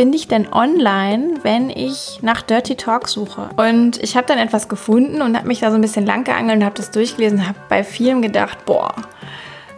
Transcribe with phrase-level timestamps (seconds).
[0.00, 3.50] finde ich denn online, wenn ich nach Dirty Talk suche?
[3.56, 6.56] Und ich habe dann etwas gefunden und habe mich da so ein bisschen lang geangelt
[6.56, 8.94] und habe das durchgelesen, habe bei vielen gedacht, boah,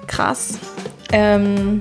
[0.06, 0.61] krass.
[1.11, 1.80] Ähm,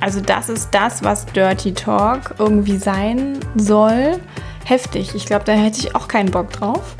[0.00, 4.18] also das ist das, was Dirty Talk irgendwie sein soll.
[4.64, 5.14] Heftig.
[5.14, 6.96] Ich glaube, da hätte ich auch keinen Bock drauf.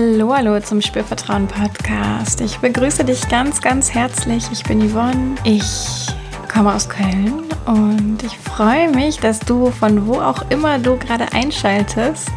[0.00, 2.40] Hallo, hallo zum Spürvertrauen Podcast.
[2.40, 4.46] Ich begrüße dich ganz, ganz herzlich.
[4.50, 5.34] Ich bin Yvonne.
[5.44, 6.06] Ich
[6.50, 11.30] komme aus Köln und ich freue mich, dass du von wo auch immer du gerade
[11.34, 12.32] einschaltest,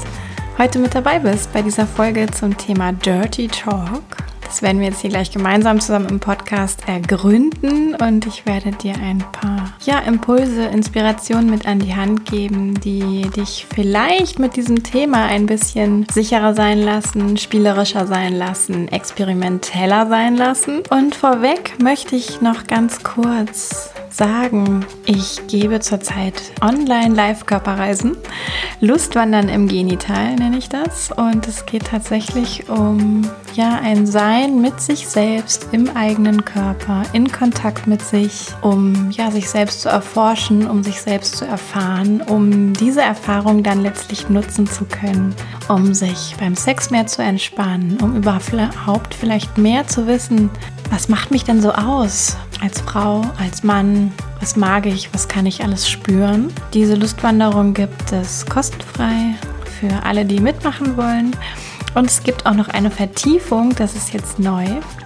[0.57, 4.22] heute mit dabei bist bei dieser Folge zum Thema Dirty Talk.
[4.53, 8.93] Das werden wir jetzt hier gleich gemeinsam zusammen im Podcast ergründen und ich werde dir
[8.93, 14.83] ein paar ja, Impulse, Inspirationen mit an die Hand geben, die dich vielleicht mit diesem
[14.83, 20.83] Thema ein bisschen sicherer sein lassen, spielerischer sein lassen, experimenteller sein lassen.
[20.91, 28.15] Und vorweg möchte ich noch ganz kurz sagen, ich gebe zurzeit online Live-Körperreisen.
[28.79, 31.11] Lustwandern im Genital nenne ich das.
[31.11, 37.31] Und es geht tatsächlich um ja, ein Sein mit sich selbst im eigenen Körper, in
[37.31, 42.73] Kontakt mit sich, um ja, sich selbst zu erforschen, um sich selbst zu erfahren, um
[42.73, 45.35] diese Erfahrung dann letztlich nutzen zu können,
[45.69, 50.49] um sich beim Sex mehr zu entspannen, um überhaupt vielleicht mehr zu wissen,
[50.89, 55.45] was macht mich denn so aus als Frau, als Mann, was mag ich, was kann
[55.45, 56.51] ich alles spüren.
[56.73, 59.35] Diese Lustwanderung gibt es kostenfrei
[59.79, 61.35] für alle, die mitmachen wollen.
[61.95, 64.65] Und es gibt auch noch eine Vertiefung, das ist jetzt neu.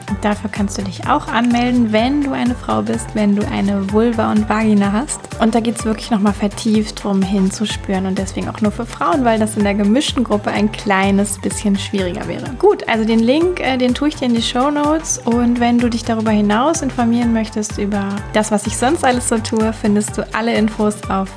[0.10, 3.92] Und dafür kannst du dich auch anmelden, wenn du eine Frau bist, wenn du eine
[3.92, 5.20] Vulva und Vagina hast.
[5.42, 9.26] Und da geht es wirklich nochmal vertieft drum hinzuspüren und deswegen auch nur für Frauen,
[9.26, 12.50] weil das in der gemischten Gruppe ein kleines bisschen schwieriger wäre.
[12.58, 15.78] Gut, also den Link, äh, den tue ich dir in die Show Notes und wenn
[15.78, 20.18] du dich darüber hinaus informieren möchtest über das, was ich sonst alles so tue, findest
[20.18, 21.30] du alle Infos auf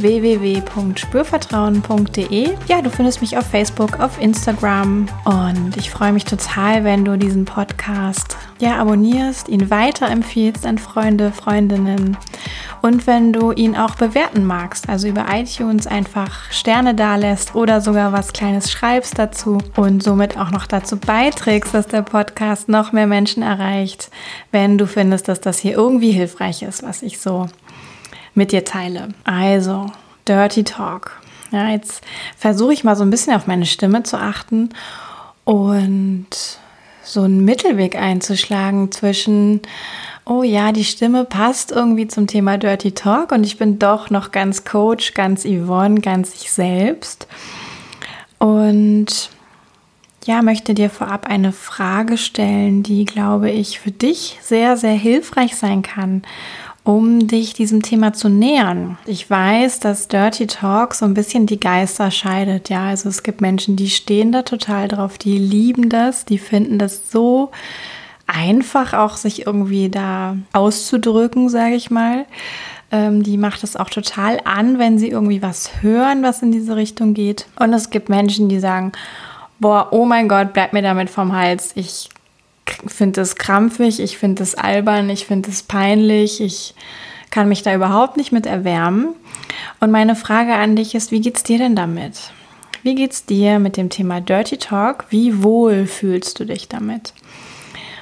[0.00, 2.50] www.spürvertrauen.de.
[2.68, 5.06] Ja, du findest mich auf Facebook, auf Instagram.
[5.24, 11.32] Und ich freue mich total, wenn du diesen Podcast ja abonnierst, ihn weiterempfiehlst an Freunde,
[11.32, 12.16] Freundinnen.
[12.82, 18.12] Und wenn du ihn auch bewerten magst, also über iTunes einfach Sterne dalässt oder sogar
[18.12, 23.06] was Kleines schreibst dazu und somit auch noch dazu beiträgst, dass der Podcast noch mehr
[23.06, 24.10] Menschen erreicht,
[24.52, 27.46] wenn du findest, dass das hier irgendwie hilfreich ist, was ich so
[28.36, 29.08] mit dir teile.
[29.24, 29.86] Also,
[30.28, 31.20] Dirty Talk.
[31.52, 32.02] Ja, jetzt
[32.36, 34.70] versuche ich mal so ein bisschen auf meine Stimme zu achten
[35.44, 36.26] und
[37.02, 39.62] so einen Mittelweg einzuschlagen zwischen,
[40.24, 44.32] oh ja, die Stimme passt irgendwie zum Thema Dirty Talk und ich bin doch noch
[44.32, 47.28] ganz Coach, ganz Yvonne, ganz ich selbst.
[48.38, 49.30] Und
[50.24, 55.54] ja, möchte dir vorab eine Frage stellen, die, glaube ich, für dich sehr, sehr hilfreich
[55.54, 56.22] sein kann
[56.86, 58.96] um dich diesem Thema zu nähern.
[59.06, 62.68] Ich weiß, dass Dirty Talk so ein bisschen die Geister scheidet.
[62.68, 66.78] Ja, also es gibt Menschen, die stehen da total drauf, die lieben das, die finden
[66.78, 67.50] das so
[68.28, 72.24] einfach, auch sich irgendwie da auszudrücken, sage ich mal.
[72.92, 76.76] Ähm, die macht es auch total an, wenn sie irgendwie was hören, was in diese
[76.76, 77.48] Richtung geht.
[77.58, 78.92] Und es gibt Menschen, die sagen,
[79.58, 81.72] boah, oh mein Gott, bleib mir damit vom Hals.
[81.74, 82.10] Ich
[82.86, 86.74] finde es krampfig, ich finde es albern, ich finde es peinlich, ich
[87.30, 89.14] kann mich da überhaupt nicht mit erwärmen.
[89.80, 92.32] Und meine Frage an dich ist, wie geht's dir denn damit?
[92.82, 95.06] Wie geht's dir mit dem Thema Dirty Talk?
[95.10, 97.12] Wie wohl fühlst du dich damit?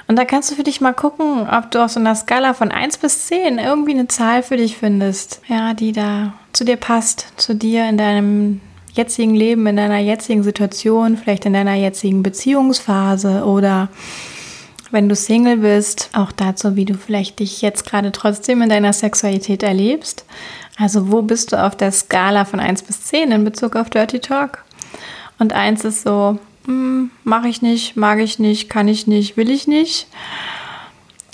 [0.06, 2.70] Und da kannst du für dich mal gucken, ob du auf so einer Skala von
[2.70, 7.32] 1 bis 10 irgendwie eine Zahl für dich findest, ja, die da zu dir passt,
[7.36, 8.60] zu dir in deinem
[8.92, 13.88] jetzigen Leben, in deiner jetzigen Situation, vielleicht in deiner jetzigen Beziehungsphase oder
[14.94, 18.92] wenn du Single bist, auch dazu, wie du vielleicht dich jetzt gerade trotzdem in deiner
[18.92, 20.24] Sexualität erlebst.
[20.78, 24.20] Also wo bist du auf der Skala von 1 bis 10 in Bezug auf Dirty
[24.20, 24.64] Talk?
[25.40, 29.50] Und 1 ist so, hm, mache ich nicht, mag ich nicht, kann ich nicht, will
[29.50, 30.06] ich nicht.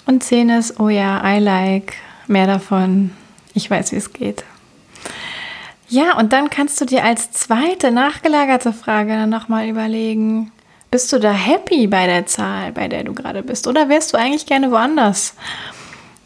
[0.06, 1.92] Und 10 ist, oh ja, I like,
[2.26, 3.10] mehr davon,
[3.52, 4.42] ich weiß, wie es geht.
[5.90, 10.50] Ja, und dann kannst du dir als zweite nachgelagerte Frage dann nochmal überlegen,
[10.90, 13.66] bist du da happy bei der Zahl, bei der du gerade bist?
[13.66, 15.34] Oder wärst du eigentlich gerne woanders?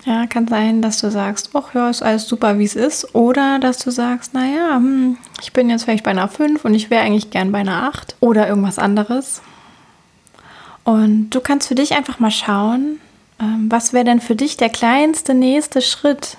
[0.05, 3.15] Ja, kann sein, dass du sagst, ach ja, ist alles super, wie es ist.
[3.15, 6.91] Oder dass du sagst, naja, hm, ich bin jetzt vielleicht bei einer 5 und ich
[6.91, 9.41] wäre eigentlich gern bei einer 8 oder irgendwas anderes.
[10.85, 13.01] Und du kannst für dich einfach mal schauen,
[13.41, 16.37] ähm, was wäre denn für dich der kleinste nächste Schritt?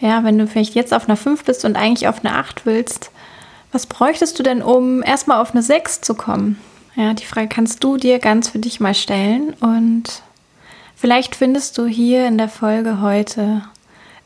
[0.00, 3.10] Ja, wenn du vielleicht jetzt auf einer 5 bist und eigentlich auf eine 8 willst,
[3.70, 6.58] was bräuchtest du denn, um erstmal auf eine 6 zu kommen?
[6.94, 10.22] Ja, die Frage kannst du dir ganz für dich mal stellen und
[11.02, 13.62] Vielleicht findest du hier in der Folge heute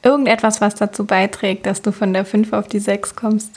[0.02, 3.50] irgendetwas, was dazu beiträgt, dass du von der 5 auf die 6 kommst.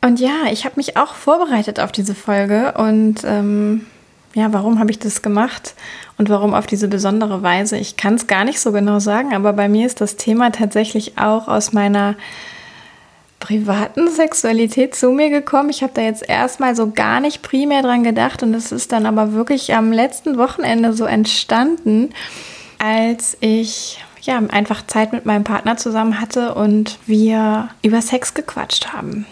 [0.00, 3.86] Und ja, ich habe mich auch vorbereitet auf diese Folge und ähm,
[4.34, 5.74] ja, warum habe ich das gemacht
[6.18, 7.76] und warum auf diese besondere Weise?
[7.76, 11.18] Ich kann es gar nicht so genau sagen, aber bei mir ist das Thema tatsächlich
[11.18, 12.16] auch aus meiner
[13.40, 15.68] privaten Sexualität zu mir gekommen.
[15.68, 19.04] Ich habe da jetzt erstmal so gar nicht primär dran gedacht und es ist dann
[19.04, 22.10] aber wirklich am letzten Wochenende so entstanden,
[22.78, 28.92] als ich ja einfach Zeit mit meinem Partner zusammen hatte und wir über Sex gequatscht
[28.92, 29.26] haben.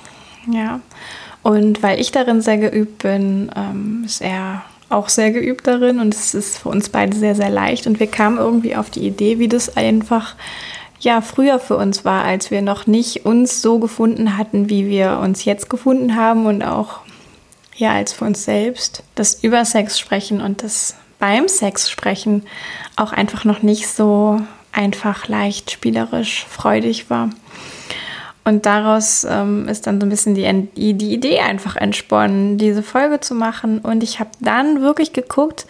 [0.50, 0.80] Ja.
[1.42, 6.14] Und weil ich darin sehr geübt bin, ähm, ist er auch sehr geübt darin und
[6.14, 7.86] es ist für uns beide sehr, sehr leicht.
[7.86, 10.34] Und wir kamen irgendwie auf die Idee, wie das einfach
[11.00, 15.18] ja früher für uns war, als wir noch nicht uns so gefunden hatten, wie wir
[15.22, 17.00] uns jetzt gefunden haben und auch
[17.76, 22.42] ja als für uns selbst das über Sex sprechen und das beim Sex sprechen
[22.96, 24.40] auch einfach noch nicht so
[24.72, 27.30] einfach leicht spielerisch freudig war.
[28.50, 33.20] Und daraus ähm, ist dann so ein bisschen die, die Idee einfach entsponnen, diese Folge
[33.20, 33.78] zu machen.
[33.78, 35.66] Und ich habe dann wirklich geguckt,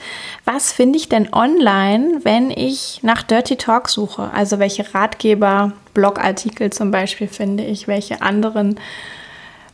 [0.46, 4.30] was finde ich denn online, wenn ich nach Dirty Talk suche?
[4.32, 8.80] Also welche Ratgeber, Blogartikel zum Beispiel finde ich, welche anderen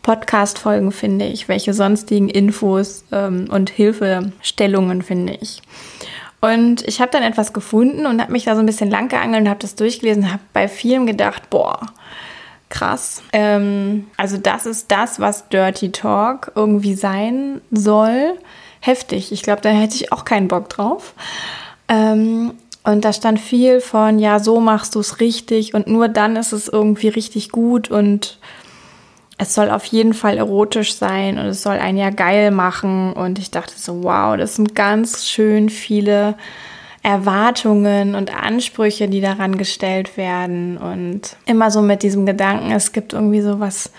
[0.02, 5.62] Podcast-Folgen finde ich, welche sonstigen Infos ähm, und Hilfestellungen finde ich.
[6.40, 9.42] Und ich habe dann etwas gefunden und habe mich da so ein bisschen lang geangelt
[9.42, 11.86] und habe das durchgelesen, habe bei vielem gedacht, boah,
[12.68, 13.22] krass.
[13.32, 18.38] Ähm, also das ist das, was Dirty Talk irgendwie sein soll.
[18.80, 19.32] Heftig.
[19.32, 21.14] Ich glaube, da hätte ich auch keinen Bock drauf.
[21.88, 22.54] Ähm,
[22.84, 26.52] und da stand viel von, ja, so machst du es richtig und nur dann ist
[26.52, 28.38] es irgendwie richtig gut und
[29.38, 33.12] es soll auf jeden Fall erotisch sein und es soll einen ja geil machen.
[33.12, 36.36] Und ich dachte so, wow, das sind ganz schön viele
[37.06, 43.12] Erwartungen und Ansprüche, die daran gestellt werden und immer so mit diesem Gedanken, es gibt
[43.12, 43.92] irgendwie so was,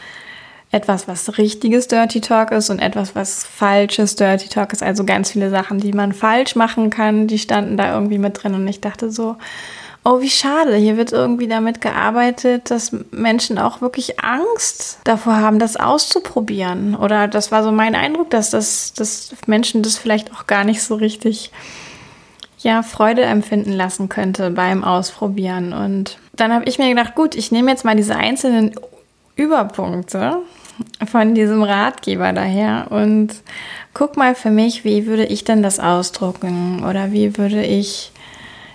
[0.71, 4.83] etwas, was richtiges Dirty Talk ist und etwas, was falsches Dirty Talk ist.
[4.83, 8.55] Also ganz viele Sachen, die man falsch machen kann, die standen da irgendwie mit drin
[8.55, 9.37] und ich dachte so,
[10.03, 10.75] oh, wie schade.
[10.75, 16.93] Hier wird irgendwie damit gearbeitet, dass Menschen auch wirklich Angst davor haben, das auszuprobieren.
[16.93, 20.83] Oder das war so mein Eindruck, dass, das, dass Menschen das vielleicht auch gar nicht
[20.83, 21.53] so richtig
[22.59, 25.73] ja, Freude empfinden lassen könnte beim Ausprobieren.
[25.73, 28.71] Und dann habe ich mir gedacht, gut, ich nehme jetzt mal diese einzelnen
[29.35, 30.39] Überpunkte
[31.07, 33.29] von diesem Ratgeber daher und
[33.93, 38.11] guck mal für mich, wie würde ich denn das ausdrucken oder wie würde ich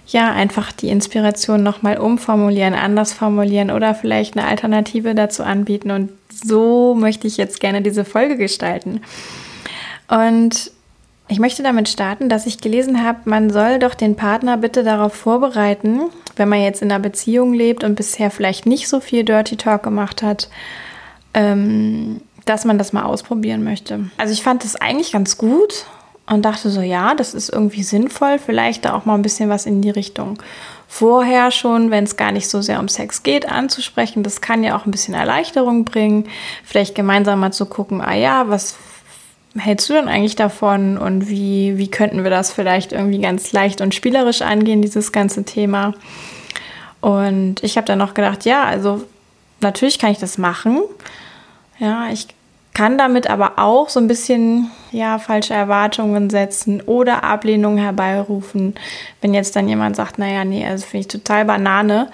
[0.06, 5.90] ja einfach die Inspiration nochmal umformulieren, anders formulieren oder vielleicht eine Alternative dazu anbieten.
[5.90, 6.10] Und
[6.44, 9.00] so möchte ich jetzt gerne diese Folge gestalten.
[10.08, 10.72] Und
[11.32, 15.14] ich möchte damit starten, dass ich gelesen habe, man soll doch den Partner bitte darauf
[15.14, 16.00] vorbereiten,
[16.36, 19.82] wenn man jetzt in einer Beziehung lebt und bisher vielleicht nicht so viel Dirty Talk
[19.82, 20.50] gemacht hat,
[21.32, 24.10] ähm, dass man das mal ausprobieren möchte.
[24.18, 25.86] Also ich fand das eigentlich ganz gut
[26.26, 29.64] und dachte so, ja, das ist irgendwie sinnvoll, vielleicht da auch mal ein bisschen was
[29.64, 30.38] in die Richtung
[30.86, 34.22] vorher schon, wenn es gar nicht so sehr um Sex geht, anzusprechen.
[34.22, 36.28] Das kann ja auch ein bisschen Erleichterung bringen.
[36.62, 38.76] Vielleicht gemeinsam mal zu gucken, ah ja, was
[39.56, 43.80] hältst du denn eigentlich davon und wie, wie könnten wir das vielleicht irgendwie ganz leicht
[43.80, 45.94] und spielerisch angehen, dieses ganze Thema?
[47.00, 49.04] Und ich habe dann noch gedacht, ja, also
[49.60, 50.80] natürlich kann ich das machen.
[51.78, 52.28] Ja, ich
[52.74, 58.74] kann damit aber auch so ein bisschen ja falsche Erwartungen setzen oder Ablehnung herbeirufen.
[59.20, 62.10] Wenn jetzt dann jemand sagt, naja, nee, also finde ich total Banane,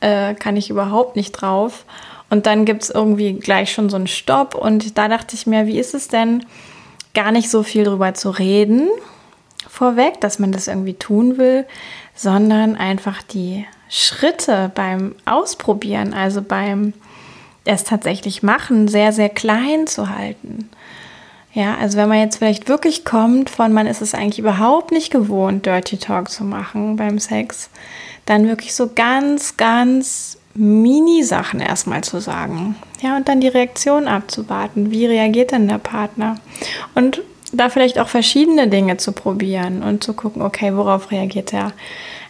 [0.00, 1.86] äh, kann ich überhaupt nicht drauf.
[2.28, 4.54] Und dann gibt es irgendwie gleich schon so einen Stopp.
[4.54, 6.44] Und da dachte ich mir, wie ist es denn,
[7.14, 8.88] gar nicht so viel drüber zu reden
[9.68, 11.66] vorweg, dass man das irgendwie tun will,
[12.14, 16.92] sondern einfach die Schritte beim Ausprobieren, also beim
[17.64, 20.68] es tatsächlich machen, sehr, sehr klein zu halten.
[21.54, 25.10] Ja, also wenn man jetzt vielleicht wirklich kommt von, man ist es eigentlich überhaupt nicht
[25.10, 27.70] gewohnt, Dirty Talk zu machen beim Sex,
[28.24, 32.76] dann wirklich so ganz, ganz Mini-Sachen erstmal zu sagen.
[33.02, 34.92] Ja, und dann die Reaktion abzuwarten.
[34.92, 36.36] Wie reagiert denn der Partner?
[36.94, 41.72] Und da vielleicht auch verschiedene Dinge zu probieren und zu gucken, okay, worauf reagiert er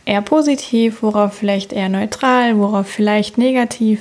[0.04, 4.00] eher positiv, worauf vielleicht eher neutral, worauf vielleicht negativ.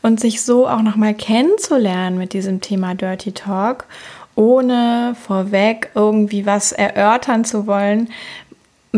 [0.00, 3.84] Und sich so auch nochmal kennenzulernen mit diesem Thema Dirty Talk,
[4.36, 8.08] ohne vorweg irgendwie was erörtern zu wollen,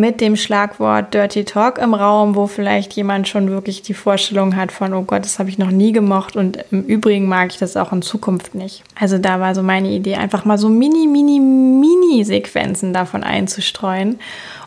[0.00, 4.72] mit dem Schlagwort Dirty Talk im Raum, wo vielleicht jemand schon wirklich die Vorstellung hat
[4.72, 7.76] von, oh Gott, das habe ich noch nie gemocht und im Übrigen mag ich das
[7.76, 8.82] auch in Zukunft nicht.
[8.98, 14.18] Also da war so meine Idee, einfach mal so mini, mini, mini Sequenzen davon einzustreuen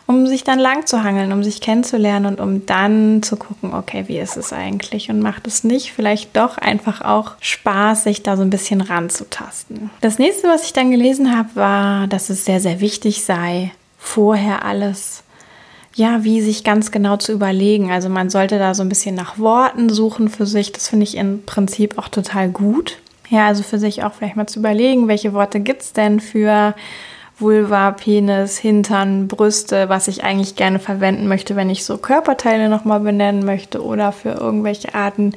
[0.06, 4.04] um sich dann lang zu hangeln, um sich kennenzulernen und um dann zu gucken, okay,
[4.06, 8.36] wie ist es eigentlich und macht es nicht vielleicht doch einfach auch Spaß, sich da
[8.36, 9.90] so ein bisschen ranzutasten.
[10.02, 14.64] Das nächste, was ich dann gelesen habe, war, dass es sehr, sehr wichtig sei, vorher
[14.64, 15.23] alles
[15.94, 17.90] ja, wie sich ganz genau zu überlegen.
[17.90, 20.72] Also man sollte da so ein bisschen nach Worten suchen für sich.
[20.72, 22.98] Das finde ich im Prinzip auch total gut.
[23.30, 26.74] Ja, also für sich auch vielleicht mal zu überlegen, welche Worte gibt es denn für
[27.38, 33.00] Vulva, Penis, Hintern, Brüste, was ich eigentlich gerne verwenden möchte, wenn ich so Körperteile nochmal
[33.00, 35.32] benennen möchte oder für irgendwelche Arten,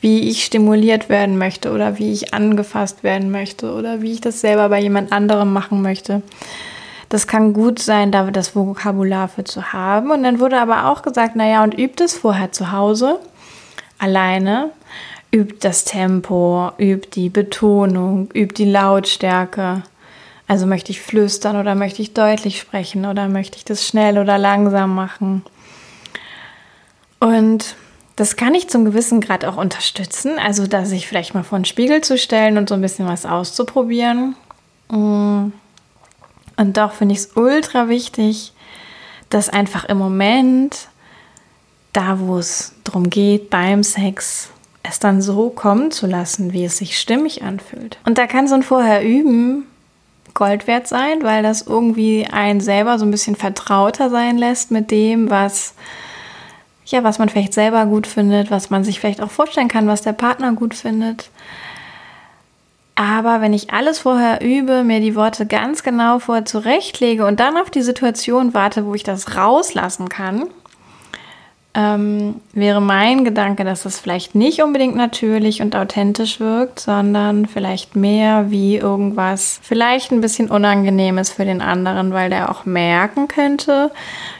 [0.00, 4.40] wie ich stimuliert werden möchte oder wie ich angefasst werden möchte oder wie ich das
[4.40, 6.22] selber bei jemand anderem machen möchte.
[7.10, 10.12] Das kann gut sein, da das Vokabular für zu haben.
[10.12, 13.18] Und dann wurde aber auch gesagt, naja, und übt es vorher zu Hause,
[13.98, 14.70] alleine,
[15.32, 19.82] übt das Tempo, übt die Betonung, übt die Lautstärke.
[20.46, 24.38] Also möchte ich flüstern oder möchte ich deutlich sprechen oder möchte ich das schnell oder
[24.38, 25.42] langsam machen.
[27.18, 27.74] Und
[28.14, 30.38] das kann ich zum gewissen Grad auch unterstützen.
[30.38, 33.26] Also, dass sich vielleicht mal vor den Spiegel zu stellen und so ein bisschen was
[33.26, 34.36] auszuprobieren.
[34.90, 35.48] Mm.
[36.60, 38.52] Und doch finde ich es ultra wichtig,
[39.30, 40.88] dass einfach im Moment,
[41.94, 44.50] da wo es darum geht, beim Sex,
[44.82, 47.96] es dann so kommen zu lassen, wie es sich stimmig anfühlt.
[48.04, 49.64] Und da kann so ein Vorher üben
[50.34, 54.90] Gold wert sein, weil das irgendwie einen selber so ein bisschen vertrauter sein lässt mit
[54.90, 55.72] dem, was
[56.84, 60.02] ja, was man vielleicht selber gut findet, was man sich vielleicht auch vorstellen kann, was
[60.02, 61.30] der Partner gut findet.
[63.00, 67.56] Aber wenn ich alles vorher übe, mir die Worte ganz genau vorher zurechtlege und dann
[67.56, 70.50] auf die Situation warte, wo ich das rauslassen kann,
[71.72, 77.94] ähm, wäre mein Gedanke, dass es vielleicht nicht unbedingt natürlich und authentisch wirkt, sondern vielleicht
[77.94, 83.92] mehr wie irgendwas, vielleicht ein bisschen Unangenehmes für den anderen, weil der auch merken könnte,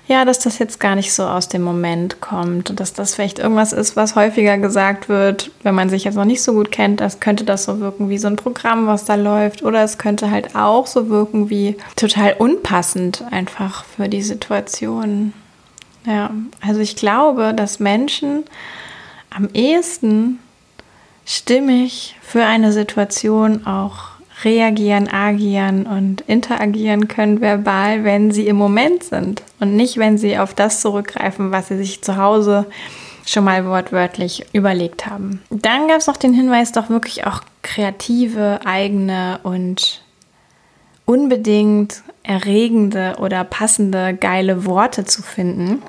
[0.08, 3.38] ja, dass das jetzt gar nicht so aus dem Moment kommt und dass das vielleicht
[3.38, 7.00] irgendwas ist, was häufiger gesagt wird, wenn man sich jetzt noch nicht so gut kennt,
[7.00, 10.32] das könnte das so wirken wie so ein Programm, was da läuft, oder es könnte
[10.32, 15.32] halt auch so wirken wie total unpassend einfach für die Situation.
[16.06, 16.30] Ja,
[16.60, 18.44] also ich glaube, dass Menschen
[19.28, 20.38] am ehesten
[21.26, 24.10] stimmig für eine Situation auch
[24.44, 30.38] reagieren, agieren und interagieren können verbal, wenn sie im Moment sind und nicht, wenn sie
[30.38, 32.66] auf das zurückgreifen, was sie sich zu Hause
[33.26, 35.42] schon mal wortwörtlich überlegt haben.
[35.50, 40.02] Dann gab es noch den Hinweis, doch wirklich auch kreative, eigene und
[41.10, 45.82] unbedingt erregende oder passende, geile Worte zu finden.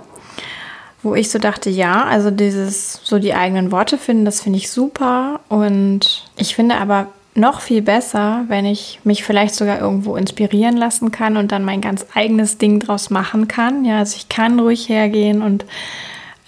[1.04, 4.72] Wo ich so dachte, ja, also dieses, so die eigenen Worte finden, das finde ich
[4.72, 5.40] super.
[5.48, 11.12] Und ich finde aber noch viel besser, wenn ich mich vielleicht sogar irgendwo inspirieren lassen
[11.12, 13.86] kann und dann mein ganz eigenes Ding draus machen kann.
[13.86, 15.66] Ja, also ich kann ruhig hergehen und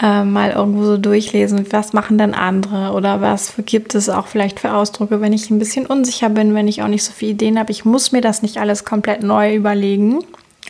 [0.02, 4.60] äh, mal irgendwo so durchlesen, was machen denn andere oder was gibt es auch vielleicht
[4.60, 7.60] für Ausdrücke, wenn ich ein bisschen unsicher bin, wenn ich auch nicht so viele Ideen
[7.60, 7.72] habe.
[7.72, 10.20] Ich muss mir das nicht alles komplett neu überlegen,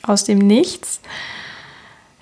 [0.05, 0.99] aus dem Nichts.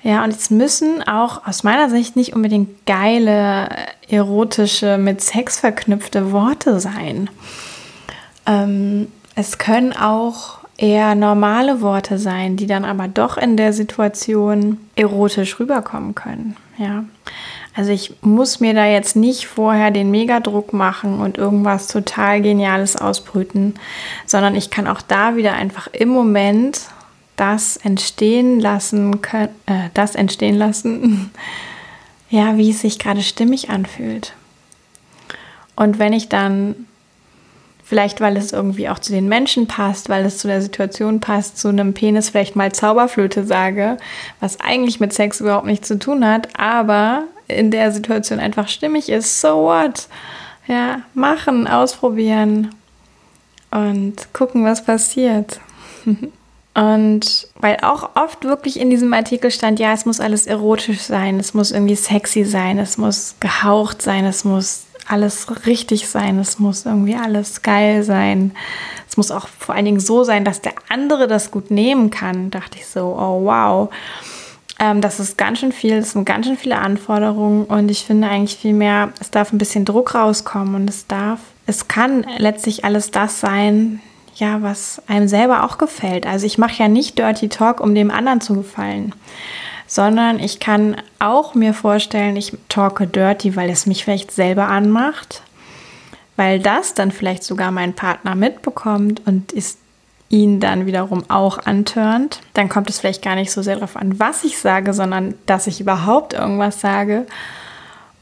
[0.04, 3.70] Ja, und es müssen auch aus meiner Sicht nicht unbedingt geile,
[4.10, 7.30] erotische, mit Sex verknüpfte Worte sein.
[8.48, 14.80] Ähm, es können auch eher normale Worte sein, die dann aber doch in der Situation
[14.96, 16.58] erotisch rüberkommen können.
[16.82, 17.06] Ja.
[17.76, 22.96] Also ich muss mir da jetzt nicht vorher den Megadruck machen und irgendwas total Geniales
[22.96, 23.76] ausbrüten,
[24.26, 26.82] sondern ich kann auch da wieder einfach im Moment
[27.36, 29.48] das entstehen lassen äh,
[29.94, 31.32] das entstehen lassen,
[32.30, 34.34] ja, wie es sich gerade stimmig anfühlt.
[35.76, 36.88] Und wenn ich dann
[37.92, 41.58] Vielleicht, weil es irgendwie auch zu den Menschen passt, weil es zu der Situation passt,
[41.58, 43.98] zu einem Penis vielleicht mal Zauberflöte sage,
[44.40, 49.10] was eigentlich mit Sex überhaupt nichts zu tun hat, aber in der Situation einfach stimmig
[49.10, 49.42] ist.
[49.42, 50.08] So what?
[50.68, 52.74] Ja, machen, ausprobieren
[53.72, 55.60] und gucken, was passiert.
[56.74, 61.38] Und weil auch oft wirklich in diesem Artikel stand, ja, es muss alles erotisch sein,
[61.38, 66.60] es muss irgendwie sexy sein, es muss gehaucht sein, es muss alles richtig sein, es
[66.60, 68.52] muss irgendwie alles geil sein.
[69.10, 72.50] Es muss auch vor allen Dingen so sein, dass der andere das gut nehmen kann.
[72.50, 73.90] Dachte ich so, oh wow.
[74.80, 78.30] Ähm, das ist ganz schön viel, das sind ganz schön viele Anforderungen und ich finde
[78.30, 82.84] eigentlich viel mehr, es darf ein bisschen Druck rauskommen und es darf, es kann letztlich
[82.84, 84.02] alles das sein,
[84.36, 86.26] ja, was einem selber auch gefällt.
[86.26, 89.14] Also ich mache ja nicht Dirty Talk, um dem anderen zu gefallen,
[89.92, 95.42] sondern ich kann auch mir vorstellen, ich talke dirty, weil es mich vielleicht selber anmacht,
[96.38, 99.80] weil das dann vielleicht sogar mein Partner mitbekommt und ist
[100.30, 104.18] ihn dann wiederum auch antörnt, dann kommt es vielleicht gar nicht so sehr darauf an,
[104.18, 107.26] was ich sage, sondern dass ich überhaupt irgendwas sage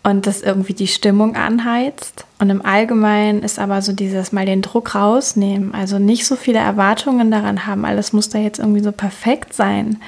[0.01, 2.25] und das irgendwie die Stimmung anheizt.
[2.39, 6.57] Und im Allgemeinen ist aber so dieses mal den Druck rausnehmen, also nicht so viele
[6.57, 10.01] Erwartungen daran haben, alles muss da jetzt irgendwie so perfekt sein.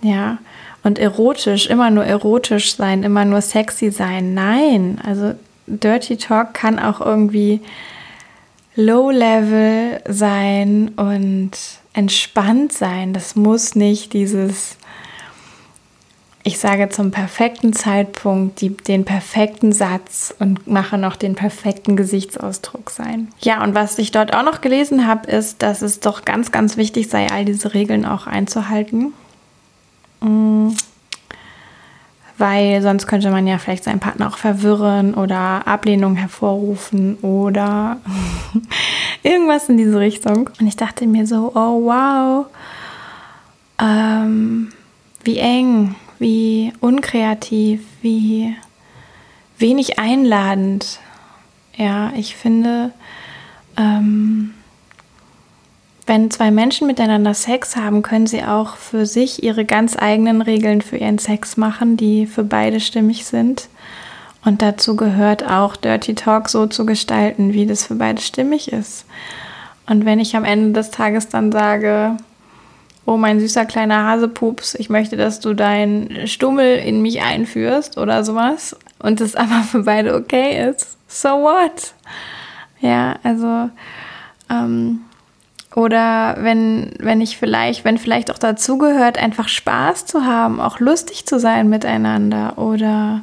[0.00, 0.38] Ja,
[0.86, 4.34] und erotisch, immer nur erotisch sein, immer nur sexy sein.
[4.34, 5.34] Nein, also
[5.66, 7.60] Dirty Talk kann auch irgendwie
[8.76, 11.50] Low-Level sein und
[11.92, 13.14] entspannt sein.
[13.14, 14.76] Das muss nicht dieses,
[16.44, 22.90] ich sage zum perfekten Zeitpunkt die, den perfekten Satz und mache noch den perfekten Gesichtsausdruck
[22.90, 23.26] sein.
[23.40, 26.76] Ja, und was ich dort auch noch gelesen habe, ist, dass es doch ganz, ganz
[26.76, 29.14] wichtig sei, all diese Regeln auch einzuhalten.
[30.20, 30.70] Mm
[32.38, 37.98] weil sonst könnte man ja vielleicht seinen Partner auch verwirren oder Ablehnung hervorrufen oder
[39.22, 40.50] irgendwas in diese Richtung.
[40.60, 42.46] Und ich dachte mir so, oh wow,
[43.80, 44.72] ähm,
[45.24, 48.54] wie eng, wie unkreativ, wie
[49.58, 51.00] wenig einladend.
[51.76, 52.92] Ja, ich finde,
[53.78, 54.52] ähm,
[56.06, 60.80] wenn zwei Menschen miteinander Sex haben, können sie auch für sich ihre ganz eigenen Regeln
[60.80, 63.68] für ihren Sex machen, die für beide stimmig sind.
[64.44, 69.04] Und dazu gehört auch Dirty Talk so zu gestalten, wie das für beide stimmig ist.
[69.88, 72.16] Und wenn ich am Ende des Tages dann sage,
[73.04, 78.22] oh mein süßer kleiner Hasepups, ich möchte, dass du deinen Stummel in mich einführst oder
[78.22, 81.94] sowas und das aber für beide okay ist, so what?
[82.80, 83.70] Ja, also
[84.50, 85.00] ähm,
[85.76, 91.26] oder wenn, wenn ich vielleicht, wenn vielleicht auch dazugehört, einfach Spaß zu haben, auch lustig
[91.26, 93.20] zu sein miteinander oder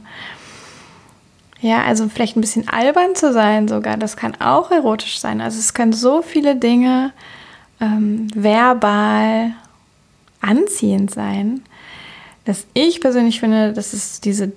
[1.62, 5.42] ja, also vielleicht ein bisschen albern zu sein sogar, das kann auch erotisch sein.
[5.42, 7.12] Also es können so viele Dinge
[7.82, 9.54] ähm, verbal
[10.40, 11.64] anziehend sein,
[12.46, 14.52] dass ich persönlich finde, dass es diese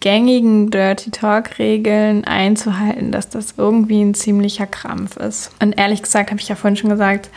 [0.00, 5.50] gängigen Dirty Talk-Regeln einzuhalten, dass das irgendwie ein ziemlicher Krampf ist.
[5.60, 7.30] Und ehrlich gesagt, habe ich ja vorhin schon gesagt,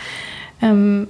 [0.62, 1.08] ähm,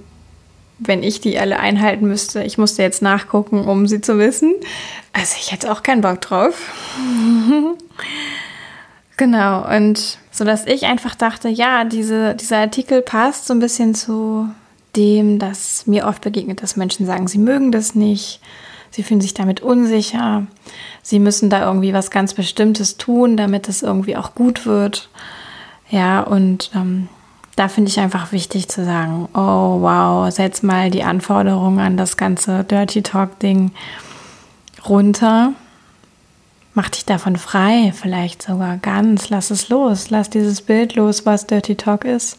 [0.79, 4.53] wenn ich die alle einhalten müsste, ich musste jetzt nachgucken, um sie zu wissen.
[5.13, 6.71] Also ich hätte auch keinen Bock drauf.
[9.17, 13.93] genau, und so dass ich einfach dachte, ja, diese, dieser Artikel passt so ein bisschen
[13.93, 14.49] zu
[14.95, 18.41] dem, dass mir oft begegnet, dass Menschen sagen, sie mögen das nicht
[18.91, 20.45] sie fühlen sich damit unsicher,
[21.01, 25.09] sie müssen da irgendwie was ganz Bestimmtes tun, damit es irgendwie auch gut wird.
[25.89, 27.09] Ja, und ähm,
[27.55, 32.17] da finde ich einfach wichtig zu sagen, oh wow, setz mal die Anforderungen an das
[32.17, 33.71] ganze Dirty Talk-Ding
[34.87, 35.53] runter.
[36.73, 39.29] Mach dich davon frei, vielleicht sogar ganz.
[39.29, 40.09] Lass es los.
[40.09, 42.37] Lass dieses Bild los, was Dirty Talk ist.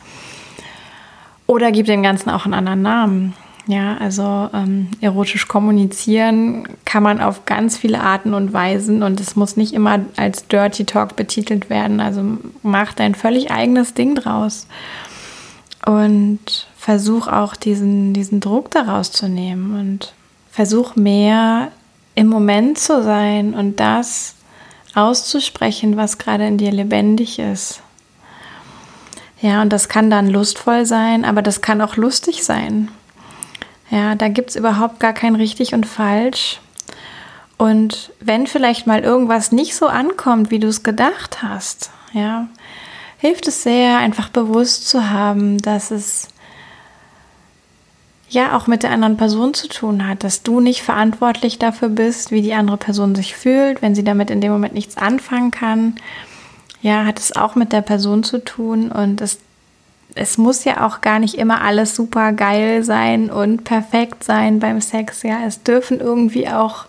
[1.46, 3.34] Oder gib dem Ganzen auch einen anderen Namen.
[3.66, 9.36] Ja, also ähm, erotisch kommunizieren kann man auf ganz viele Arten und Weisen und es
[9.36, 12.00] muss nicht immer als Dirty Talk betitelt werden.
[12.00, 12.22] Also
[12.62, 14.66] mach dein völlig eigenes Ding draus
[15.86, 20.12] und versuch auch diesen, diesen Druck daraus zu nehmen und
[20.50, 21.70] versuch mehr
[22.16, 24.34] im Moment zu sein und das
[24.94, 27.80] auszusprechen, was gerade in dir lebendig ist.
[29.40, 32.88] Ja, und das kann dann lustvoll sein, aber das kann auch lustig sein.
[33.92, 36.60] Ja, da gibt es überhaupt gar kein richtig und falsch.
[37.58, 42.48] Und wenn vielleicht mal irgendwas nicht so ankommt, wie du es gedacht hast, ja,
[43.18, 46.28] hilft es sehr, einfach bewusst zu haben, dass es
[48.30, 52.30] ja auch mit der anderen Person zu tun hat, dass du nicht verantwortlich dafür bist,
[52.30, 55.96] wie die andere Person sich fühlt, wenn sie damit in dem Moment nichts anfangen kann.
[56.80, 59.38] Ja, hat es auch mit der Person zu tun und es
[60.14, 64.80] es muss ja auch gar nicht immer alles super geil sein und perfekt sein beim
[64.80, 65.22] Sex.
[65.22, 66.86] Ja, es dürfen irgendwie auch,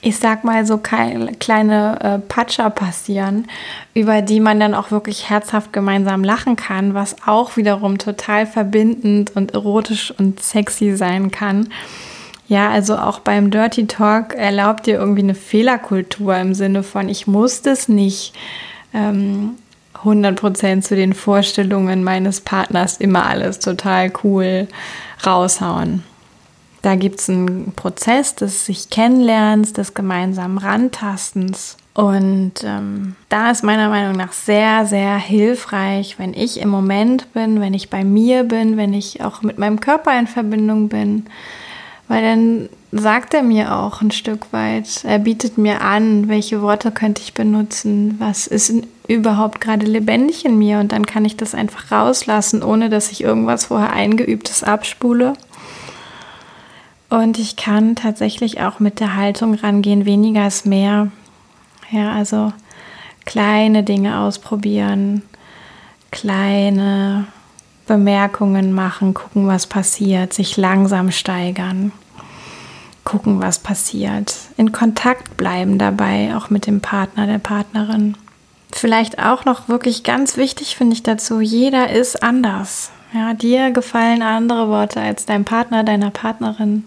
[0.00, 3.46] ich sag mal, so kleine äh, Patscher passieren,
[3.94, 9.34] über die man dann auch wirklich herzhaft gemeinsam lachen kann, was auch wiederum total verbindend
[9.36, 11.68] und erotisch und sexy sein kann.
[12.46, 17.26] Ja, also auch beim Dirty Talk erlaubt ihr irgendwie eine Fehlerkultur im Sinne von, ich
[17.26, 18.34] muss das nicht
[18.92, 19.56] ähm,
[20.04, 24.68] 100% zu den Vorstellungen meines Partners immer alles total cool
[25.26, 26.02] raushauen.
[26.82, 31.78] Da gibt es einen Prozess des sich Kennenlernens, des gemeinsamen Rantastens.
[31.94, 37.60] Und ähm, da ist meiner Meinung nach sehr, sehr hilfreich, wenn ich im Moment bin,
[37.60, 41.24] wenn ich bei mir bin, wenn ich auch mit meinem Körper in Verbindung bin.
[42.08, 45.04] Weil dann sagt er mir auch ein Stück weit.
[45.04, 48.72] Er bietet mir an, welche Worte könnte ich benutzen, was ist
[49.08, 53.22] überhaupt gerade lebendig in mir und dann kann ich das einfach rauslassen, ohne dass ich
[53.22, 55.34] irgendwas vorher eingeübtes abspule.
[57.10, 61.08] Und ich kann tatsächlich auch mit der Haltung rangehen, weniger ist mehr.
[61.90, 62.52] Ja, also
[63.26, 65.22] kleine Dinge ausprobieren,
[66.12, 67.26] kleine
[67.86, 71.92] Bemerkungen machen, gucken, was passiert, sich langsam steigern,
[73.04, 78.16] gucken, was passiert, in Kontakt bleiben dabei, auch mit dem Partner, der Partnerin.
[78.72, 82.90] Vielleicht auch noch wirklich ganz wichtig finde ich dazu, jeder ist anders.
[83.12, 86.84] Ja, dir gefallen andere Worte als deinem Partner, deiner Partnerin.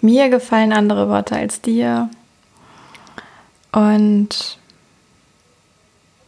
[0.00, 2.10] Mir gefallen andere Worte als dir.
[3.70, 4.58] Und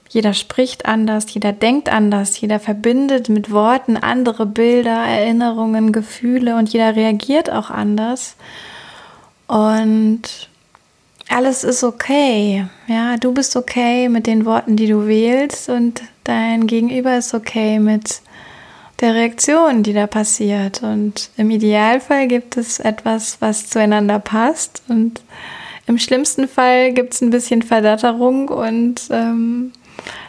[0.09, 6.73] jeder spricht anders, jeder denkt anders, jeder verbindet mit Worten andere Bilder, Erinnerungen, Gefühle und
[6.73, 8.37] jeder reagiert auch anders.
[9.47, 10.23] Und
[11.29, 12.67] alles ist okay.
[12.87, 17.79] Ja, du bist okay mit den Worten, die du wählst und dein Gegenüber ist okay
[17.79, 18.21] mit
[19.01, 20.83] der Reaktion, die da passiert.
[20.83, 25.21] Und im Idealfall gibt es etwas, was zueinander passt und
[25.89, 29.73] im schlimmsten Fall gibt es ein bisschen Verdatterung und ähm,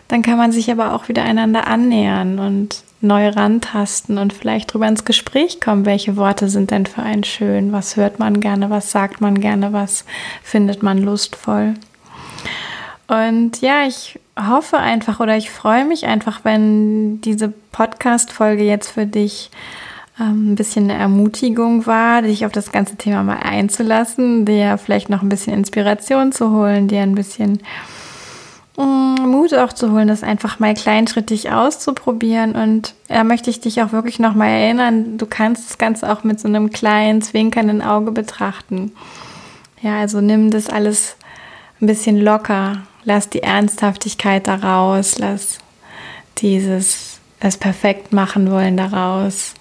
[0.07, 4.87] dann kann man sich aber auch wieder einander annähern und neu rantasten und vielleicht drüber
[4.87, 8.91] ins Gespräch kommen, welche Worte sind denn für einen schön, was hört man gerne, was
[8.91, 10.05] sagt man gerne, was
[10.41, 11.75] findet man lustvoll.
[13.07, 19.05] Und ja, ich hoffe einfach oder ich freue mich einfach, wenn diese Podcast-Folge jetzt für
[19.05, 19.49] dich
[20.19, 25.09] ähm, ein bisschen eine Ermutigung war, dich auf das ganze Thema mal einzulassen, dir vielleicht
[25.09, 27.59] noch ein bisschen Inspiration zu holen, dir ein bisschen
[28.77, 32.55] Mut auch zu holen, das einfach mal kleinschrittig auszuprobieren.
[32.55, 36.39] Und da möchte ich dich auch wirklich nochmal erinnern, du kannst das Ganze auch mit
[36.39, 38.91] so einem kleinen, zwinkernden Auge betrachten.
[39.81, 41.15] Ja, also nimm das alles
[41.81, 42.83] ein bisschen locker.
[43.03, 45.17] Lass die Ernsthaftigkeit daraus.
[45.17, 45.59] Lass
[46.39, 49.53] dieses, das perfekt machen wollen daraus.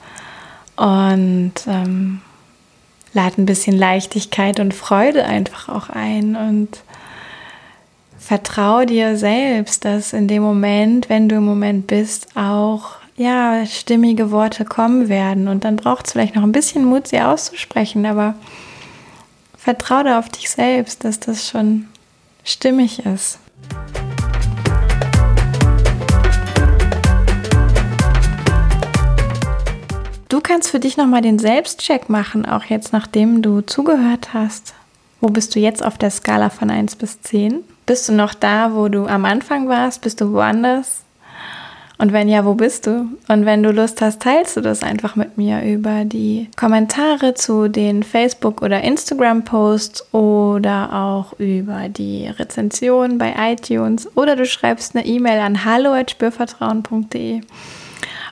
[0.77, 2.21] Und ähm,
[3.13, 6.37] lad ein bisschen Leichtigkeit und Freude einfach auch ein.
[6.37, 6.83] Und
[8.27, 14.33] vertraue dir selbst, dass in dem Moment, wenn du im Moment bist, auch ja, stimmige
[14.33, 15.47] Worte kommen werden.
[15.47, 18.35] Und dann braucht es vielleicht noch ein bisschen Mut, sie auszusprechen, aber
[19.57, 21.87] vertraue da auf dich selbst, dass das schon
[22.43, 23.39] stimmig ist.
[30.29, 34.75] Du kannst für dich nochmal den Selbstcheck machen, auch jetzt nachdem du zugehört hast.
[35.21, 37.63] Wo bist du jetzt auf der Skala von 1 bis 10?
[37.87, 40.03] Bist du noch da, wo du am Anfang warst?
[40.03, 41.05] Bist du woanders?
[41.99, 43.09] Und wenn ja, wo bist du?
[43.29, 47.69] Und wenn du Lust hast, teilst du das einfach mit mir über die Kommentare zu
[47.69, 55.07] den Facebook- oder Instagram-Posts oder auch über die Rezension bei iTunes oder du schreibst eine
[55.07, 57.41] E-Mail an hallo.spürvertrauen.de.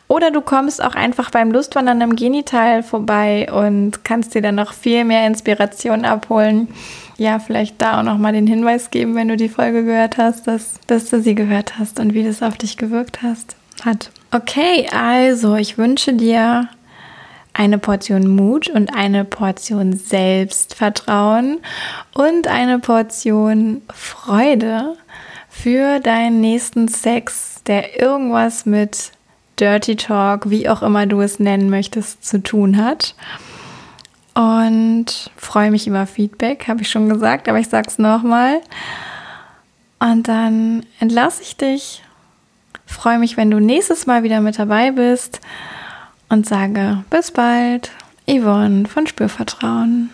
[0.09, 4.75] Oder du kommst auch einfach beim Lustwandern im Genital vorbei und kannst dir dann noch
[4.75, 6.69] viel mehr Inspiration abholen
[7.17, 10.75] ja, vielleicht da auch nochmal den Hinweis geben, wenn du die Folge gehört hast, dass,
[10.87, 14.11] dass du sie gehört hast und wie das auf dich gewirkt hast, hat.
[14.33, 16.69] Okay, also ich wünsche dir
[17.53, 21.59] eine Portion Mut und eine Portion Selbstvertrauen
[22.13, 24.97] und eine Portion Freude
[25.49, 29.13] für deinen nächsten Sex, der irgendwas mit
[29.61, 33.15] Dirty Talk, wie auch immer du es nennen möchtest, zu tun hat
[34.35, 38.61] und freue mich über Feedback, habe ich schon gesagt, aber ich sage es nochmal.
[40.01, 42.03] Und dann entlasse ich dich.
[42.87, 45.41] Freue mich, wenn du nächstes Mal wieder mit dabei bist
[46.29, 47.91] und sage bis bald.
[48.27, 50.11] Yvonne von Spürvertrauen.